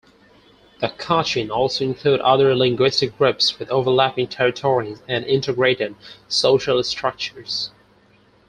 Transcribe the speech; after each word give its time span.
The 0.79 0.87
Kachin 0.97 1.51
also 1.51 1.83
include 1.85 2.21
other 2.21 2.55
linguistic 2.55 3.15
groups 3.19 3.59
with 3.59 3.69
overlapping 3.69 4.25
territories 4.29 5.03
and 5.07 5.23
integrated 5.25 5.93
social 6.27 6.81
structures. 6.83 7.69